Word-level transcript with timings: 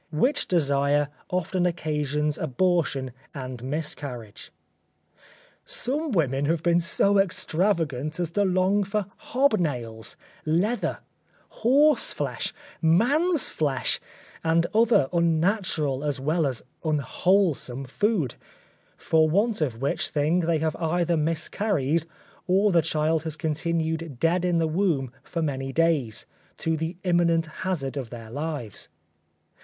which 0.11 0.47
desire 0.47 1.09
often 1.29 1.63
occasions 1.67 2.39
abortion 2.39 3.11
and 3.35 3.63
miscarriage. 3.63 4.51
Some 5.63 6.11
women 6.11 6.45
have 6.45 6.63
been 6.63 6.79
so 6.79 7.19
extravagant 7.19 8.19
as 8.19 8.31
to 8.31 8.43
long 8.43 8.83
for 8.83 9.05
hob 9.17 9.59
nails, 9.59 10.15
leather, 10.43 11.01
horse 11.49 12.11
flesh, 12.11 12.51
man's 12.81 13.47
flesh, 13.49 13.99
and 14.43 14.65
other 14.73 15.07
unnatural 15.13 16.03
as 16.03 16.19
well 16.19 16.47
as 16.47 16.63
unwholesome 16.83 17.85
food, 17.85 18.33
for 18.97 19.29
want 19.29 19.61
of 19.61 19.83
which 19.83 20.09
thing 20.09 20.39
they 20.39 20.57
have 20.57 20.75
either 20.77 21.15
miscarried 21.15 22.07
or 22.47 22.71
the 22.71 22.81
child 22.81 23.21
has 23.23 23.37
continued 23.37 24.19
dead 24.19 24.45
in 24.45 24.57
the 24.57 24.65
womb 24.67 25.11
for 25.21 25.43
many 25.43 25.71
days, 25.71 26.25
to 26.57 26.75
the 26.75 26.97
imminent 27.03 27.45
hazard 27.45 27.97
of 27.97 28.09
their 28.09 28.31
lives. 28.31 28.89